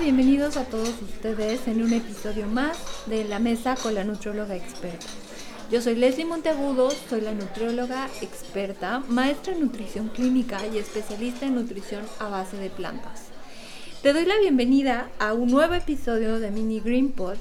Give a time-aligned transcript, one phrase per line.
[0.00, 2.76] Bienvenidos a todos ustedes en un episodio más
[3.06, 5.06] de La Mesa con la Nutrióloga Experta.
[5.70, 11.54] Yo soy Leslie Monteagudo, soy la nutrióloga experta, maestra en nutrición clínica y especialista en
[11.54, 13.28] nutrición a base de plantas.
[14.02, 17.36] Te doy la bienvenida a un nuevo episodio de Mini Green Pod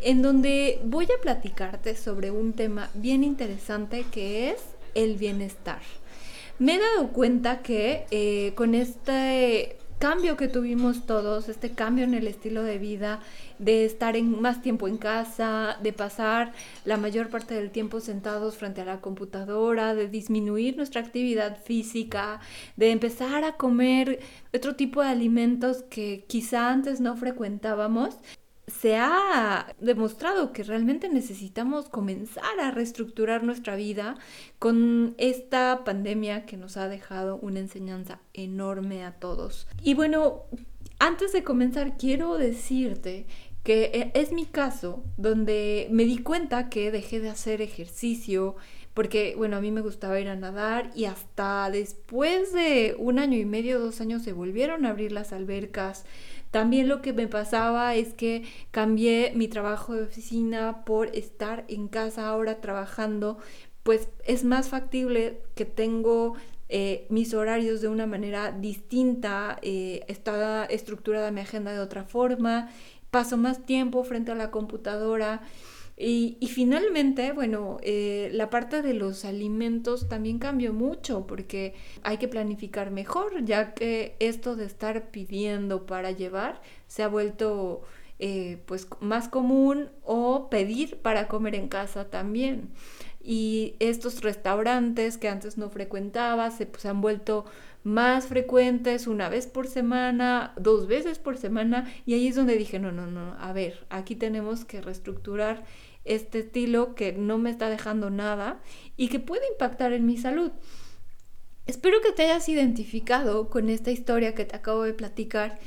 [0.00, 4.60] en donde voy a platicarte sobre un tema bien interesante que es
[4.94, 5.82] el bienestar.
[6.58, 12.14] Me he dado cuenta que eh, con este cambio que tuvimos todos, este cambio en
[12.14, 13.20] el estilo de vida,
[13.58, 16.52] de estar en más tiempo en casa, de pasar
[16.84, 22.40] la mayor parte del tiempo sentados frente a la computadora, de disminuir nuestra actividad física,
[22.76, 24.20] de empezar a comer
[24.54, 28.16] otro tipo de alimentos que quizá antes no frecuentábamos,
[28.68, 34.16] se ha demostrado que realmente necesitamos comenzar a reestructurar nuestra vida
[34.58, 39.66] con esta pandemia que nos ha dejado una enseñanza enorme a todos.
[39.82, 40.44] Y bueno,
[40.98, 43.26] antes de comenzar quiero decirte
[43.62, 48.56] que e, es mi caso donde me di cuenta que dejé de hacer ejercicio
[48.98, 53.38] porque bueno, a mí me gustaba ir a nadar y hasta después de un año
[53.38, 56.04] y medio, dos años se volvieron a abrir las albercas
[56.50, 61.88] también lo que me pasaba es que cambié mi trabajo de oficina por estar en
[61.88, 63.38] casa ahora trabajando,
[63.82, 66.34] pues es más factible que tengo
[66.68, 72.70] eh, mis horarios de una manera distinta, eh, está estructurada mi agenda de otra forma,
[73.10, 75.42] paso más tiempo frente a la computadora.
[76.00, 82.28] Y, finalmente, bueno, eh, la parte de los alimentos también cambió mucho porque hay que
[82.28, 87.82] planificar mejor, ya que esto de estar pidiendo para llevar se ha vuelto
[88.20, 92.70] eh, pues más común o pedir para comer en casa también.
[93.20, 97.44] Y estos restaurantes que antes no frecuentaba se pues, han vuelto
[97.82, 102.78] más frecuentes, una vez por semana, dos veces por semana, y ahí es donde dije,
[102.78, 105.64] no, no, no, a ver, aquí tenemos que reestructurar
[106.04, 108.60] este estilo que no me está dejando nada
[108.96, 110.52] y que puede impactar en mi salud.
[111.66, 115.58] Espero que te hayas identificado con esta historia que te acabo de platicar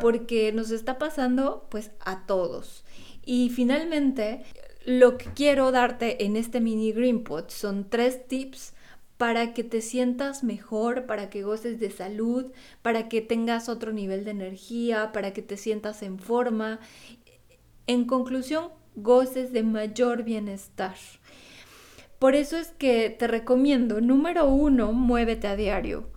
[0.00, 2.84] porque nos está pasando pues a todos.
[3.24, 4.42] Y finalmente,
[4.86, 8.72] lo que quiero darte en este mini Green Pot son tres tips
[9.18, 12.46] para que te sientas mejor, para que goces de salud,
[12.80, 16.80] para que tengas otro nivel de energía, para que te sientas en forma.
[17.86, 20.96] En conclusión, goces de mayor bienestar.
[22.18, 26.10] Por eso es que te recomiendo, número uno, muévete a diario.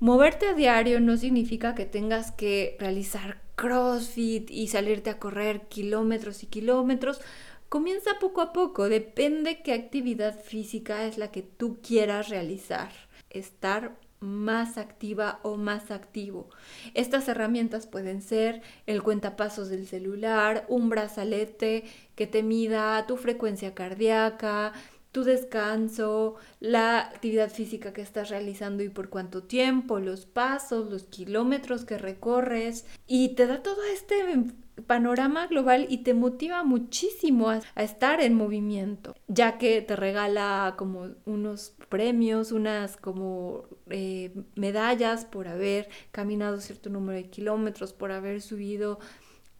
[0.00, 6.42] Moverte a diario no significa que tengas que realizar CrossFit y salirte a correr kilómetros
[6.42, 7.20] y kilómetros.
[7.68, 12.90] Comienza poco a poco, depende qué actividad física es la que tú quieras realizar.
[13.30, 16.48] Estar más activa o más activo.
[16.94, 21.84] Estas herramientas pueden ser el cuentapasos del celular, un brazalete
[22.14, 24.72] que te mida tu frecuencia cardíaca,
[25.12, 31.04] tu descanso, la actividad física que estás realizando y por cuánto tiempo, los pasos, los
[31.04, 34.24] kilómetros que recorres y te da todo este
[34.86, 41.08] panorama global y te motiva muchísimo a, estar en movimiento, ya que te regala como
[41.26, 44.11] unos premios, unas como eh,
[44.54, 48.98] medallas por haber caminado cierto número de kilómetros, por haber subido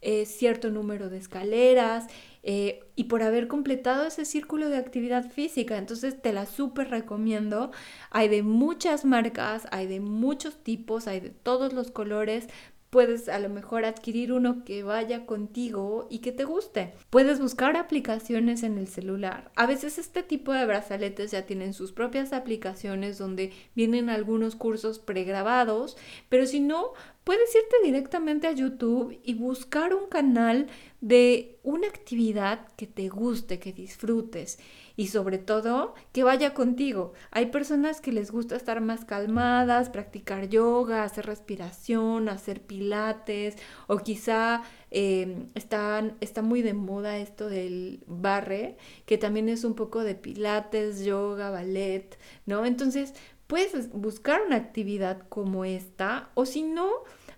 [0.05, 2.09] eh, cierto número de escaleras
[2.43, 5.79] eh, y por haber completado ese círculo de actividad física.
[5.79, 7.71] Entonces te la súper recomiendo.
[8.11, 12.49] Hay de muchas marcas, hay de muchos tipos, hay de todos los colores
[12.93, 16.93] puedes a lo mejor adquirir uno que vaya contigo y que te guste.
[17.09, 19.51] Puedes buscar aplicaciones en el celular.
[19.57, 24.99] A veces este tipo de brazaletes ya tienen sus propias aplicaciones donde vienen algunos cursos
[24.99, 25.97] pregrabados,
[26.29, 26.93] pero si no,
[27.25, 30.67] puedes irte directamente a YouTube y buscar un canal
[31.03, 34.61] de una actividad que te guste, que disfrutes
[34.97, 37.13] y sobre todo que vaya contigo.
[37.33, 43.57] Hay personas que les gusta estar más calmadas, practicar yoga, hacer respiración, hacer pilates
[43.89, 44.63] o quizá
[44.93, 51.05] em, está muy de moda esto del barre, que también es un poco de pilates,
[51.05, 52.17] yoga, ballet,
[52.47, 52.65] ¿no?
[52.65, 53.13] Entonces
[53.49, 56.91] puedes buscar una actividad como esta o si no,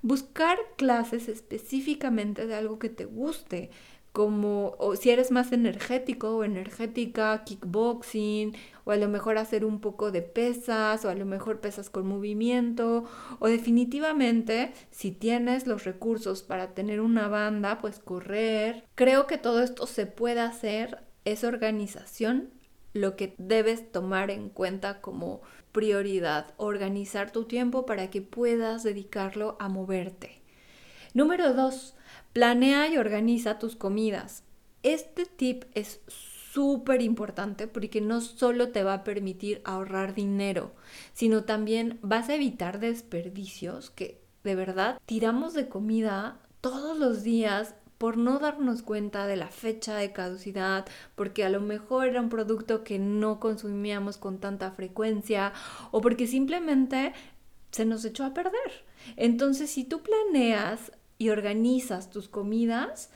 [0.04, 3.70] buscar clases específicamente de algo que te guste
[4.12, 8.54] como o si eres más energético o energética, kickboxing,
[8.84, 12.06] o a lo mejor hacer un poco de pesas, o a lo mejor pesas con
[12.06, 13.06] movimiento,
[13.40, 18.84] o definitivamente si tienes los recursos para tener una banda, pues correr.
[18.94, 22.50] Creo que todo esto se puede hacer, es organización
[22.94, 25.42] lo que debes tomar en cuenta como
[25.72, 30.40] prioridad, organizar tu tiempo para que puedas dedicarlo a moverte.
[31.12, 31.94] Número 2.
[32.32, 34.44] Planea y organiza tus comidas.
[34.82, 36.00] Este tip es
[36.52, 40.72] súper importante porque no solo te va a permitir ahorrar dinero,
[41.12, 47.74] sino también vas a evitar desperdicios que de verdad tiramos de comida todos los días
[48.04, 50.84] por no darnos cuenta de la fecha de caducidad,
[51.14, 55.54] porque a lo mejor era un producto que no consumíamos con tanta frecuencia
[55.90, 57.14] o porque simplemente
[57.70, 58.84] se nos echó a perder.
[59.16, 63.08] Entonces, si tú planeas y organizas tus comidas,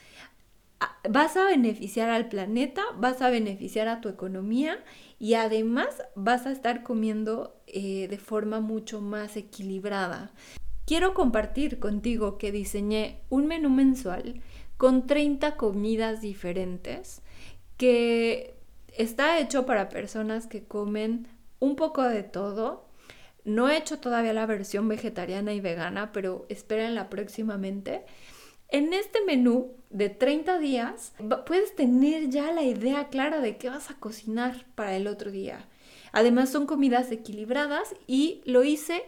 [1.06, 4.82] vas a beneficiar al planeta, vas a beneficiar a tu economía
[5.18, 10.32] y además vas a estar comiendo eh, de forma mucho más equilibrada.
[10.86, 14.40] Quiero compartir contigo que diseñé un menú mensual
[14.78, 17.20] con 30 comidas diferentes
[17.76, 18.54] que
[18.96, 21.28] está hecho para personas que comen
[21.58, 22.86] un poco de todo.
[23.44, 28.04] No he hecho todavía la versión vegetariana y vegana, pero espérenla próximamente.
[28.68, 31.14] En este menú de 30 días
[31.46, 35.66] puedes tener ya la idea clara de qué vas a cocinar para el otro día.
[36.12, 39.02] Además son comidas equilibradas y lo hice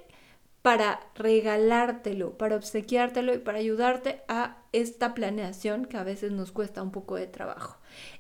[0.63, 6.83] para regalártelo, para obsequiártelo y para ayudarte a esta planeación que a veces nos cuesta
[6.83, 7.79] un poco de trabajo.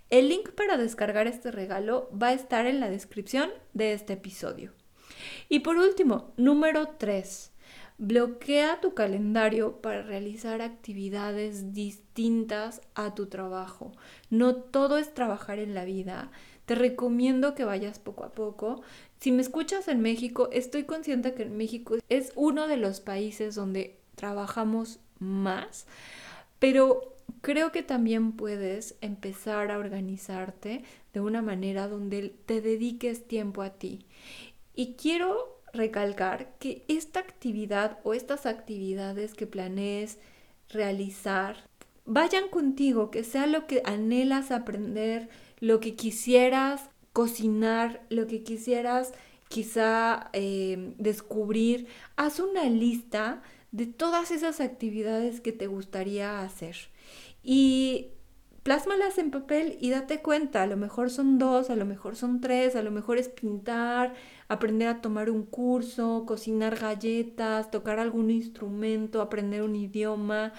[0.08, 4.72] El link para descargar este regalo va a estar en la descripción de este episodio.
[5.48, 7.52] Y por último, número 3.
[7.98, 13.92] Bloquea tu calendario para realizar actividades distintas a tu trabajo.
[14.30, 16.30] No todo es trabajar en la vida.
[16.64, 18.80] Te recomiendo que vayas poco a poco.
[19.20, 23.98] Si me escuchas en México, estoy consciente que México es uno de los países donde
[24.14, 25.86] trabajamos más,
[26.58, 33.60] pero creo que también puedes empezar a organizarte de una manera donde te dediques tiempo
[33.60, 34.06] a ti.
[34.74, 40.18] Y quiero recalcar que esta actividad o estas actividades que planees
[40.70, 41.68] realizar
[42.06, 45.28] vayan contigo, que sea lo que anhelas aprender,
[45.58, 49.12] lo que quisieras cocinar, lo que quisieras
[49.48, 51.88] quizá eh, descubrir.
[52.16, 53.42] Haz una lista
[53.72, 56.76] de todas esas actividades que te gustaría hacer.
[57.42, 58.08] Y
[58.62, 62.40] plásmalas en papel y date cuenta, a lo mejor son dos, a lo mejor son
[62.40, 64.14] tres, a lo mejor es pintar,
[64.48, 70.52] aprender a tomar un curso, cocinar galletas, tocar algún instrumento, aprender un idioma,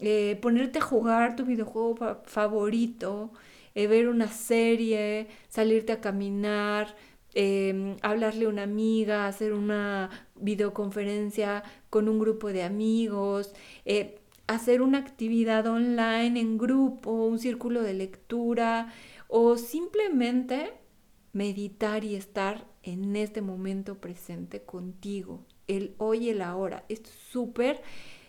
[0.00, 3.32] eh, ponerte a jugar tu videojuego favorito,
[3.74, 6.96] eh, ver una serie, salirte a caminar,
[7.34, 13.54] em, hablarle a una amiga, hacer una videoconferencia con un grupo de amigos,
[13.84, 18.92] eh, hacer una actividad online en grupo, un círculo de lectura
[19.28, 20.72] o simplemente
[21.32, 26.84] meditar y estar en este momento presente contigo, el hoy y el ahora.
[26.88, 27.82] Es súper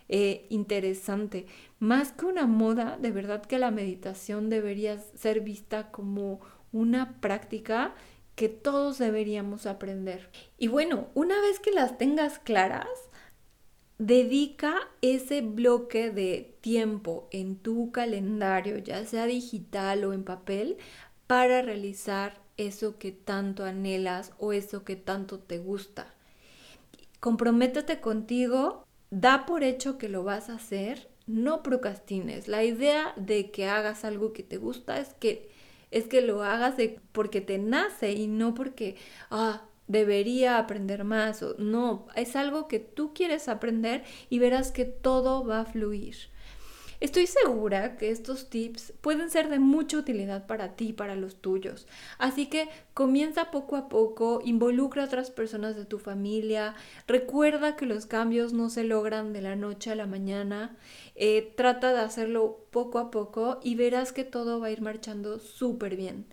[0.10, 1.48] eh, interesante.
[1.80, 6.40] Más que una moda, de verdad que la meditación debería ser vista como
[6.72, 7.96] una práctica
[8.36, 10.30] que todos deberíamos aprender.
[10.58, 12.88] Y bueno, una vez que las tengas claras,
[13.98, 20.78] Dedica ese bloque de tiempo en tu calendario, ya sea digital o en papel,
[21.28, 26.14] para realizar eso que tanto anhelas o eso que tanto te gusta.
[27.22, 28.85] Comprométete contigo,
[29.16, 32.50] da por hecho que lo vas a hacer, no procrastines.
[32.50, 35.50] La idea de que hagas algo que te gusta es que
[35.90, 36.76] es que lo hagas
[37.14, 38.98] porque te nace y no porque
[39.32, 44.84] ah, debería aprender más o no, es algo que tú quieres aprender y verás que
[44.84, 46.18] todo va a fluir.
[47.06, 51.36] Estoy segura que estos tips pueden ser de mucha utilidad para ti y para los
[51.36, 51.86] tuyos.
[52.18, 56.74] Así que comienza poco a poco, involucra a otras personas de tu familia,
[57.06, 60.78] recuerda que los cambios no se logran de la noche a la mañana,
[61.14, 65.38] eh, trata de hacerlo poco a poco y verás que todo va a ir marchando
[65.38, 66.26] súper bien.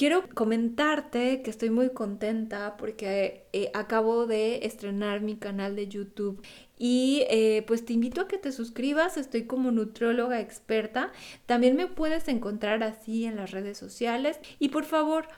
[0.00, 6.42] Quiero comentarte que estoy muy contenta porque eh, acabo de estrenar mi canal de YouTube
[6.78, 11.12] y eh, pues te invito a que te suscribas, estoy como nutrióloga experta,
[11.44, 14.40] también me puedes encontrar así en las redes sociales.
[14.58, 15.28] Y por favor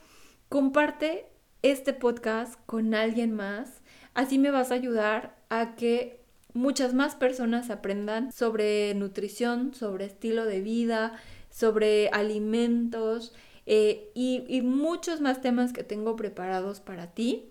[0.49, 1.26] comparte
[1.62, 3.83] este podcast con alguien más,
[4.14, 6.21] así me vas a ayudar a que
[6.52, 11.19] muchas más personas aprendan sobre nutrición, sobre estilo de vida,
[11.50, 13.35] sobre alimentos
[13.66, 17.50] eh, y, muchos más temas que tengo preparados para ti.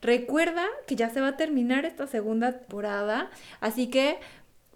[0.00, 3.30] Recuerda que ya se va a terminar esta segunda temporada,
[3.60, 4.18] así que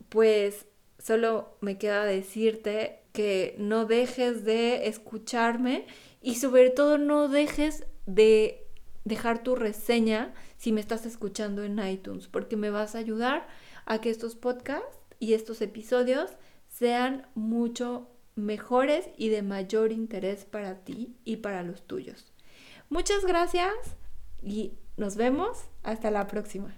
[0.08, 0.66] pues
[0.98, 5.86] solo me queda decirte que no dejes de escucharme
[6.20, 8.66] y sobre todo no dejes de
[9.04, 13.46] dejar tu reseña si me estás escuchando en iTunes, porque me vas a ayudar
[13.86, 16.30] a que estos podcasts y estos episodios
[16.68, 22.32] sean mucho mejores y de mayor interés para ti y para los tuyos.
[22.88, 23.72] Muchas gracias
[24.42, 26.74] y nos vemos hasta la próxima.